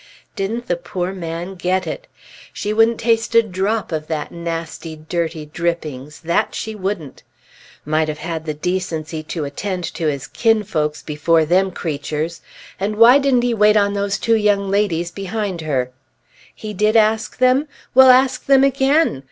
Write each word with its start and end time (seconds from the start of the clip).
Didn't 0.35 0.65
the 0.65 0.77
poor 0.77 1.13
man 1.13 1.53
get 1.53 1.85
it! 1.85 2.07
She 2.51 2.73
wouldn't 2.73 2.99
taste 2.99 3.35
a 3.35 3.43
drop 3.43 3.91
of 3.91 4.07
that 4.07 4.31
nasty 4.31 4.95
dirty 4.95 5.45
drippings, 5.45 6.21
that 6.21 6.55
she 6.55 6.73
wouldn't! 6.73 7.21
Might 7.85 8.07
have 8.07 8.17
had 8.17 8.47
the 8.47 8.55
decency 8.55 9.21
to 9.21 9.45
attend 9.45 9.83
to 9.93 10.07
his 10.07 10.25
kinsfolks, 10.25 11.03
before 11.03 11.45
them 11.45 11.69
creatures! 11.69 12.41
And 12.79 12.95
why 12.95 13.19
didn't 13.19 13.43
he 13.43 13.53
wait 13.53 13.77
on 13.77 13.93
those 13.93 14.17
two 14.17 14.35
young 14.35 14.71
ladies 14.71 15.11
behind 15.11 15.61
her? 15.61 15.91
He 16.55 16.73
did 16.73 16.95
ask 16.95 17.37
them? 17.37 17.67
Well, 17.93 18.09
ask 18.09 18.47
them 18.47 18.63
again! 18.63 19.19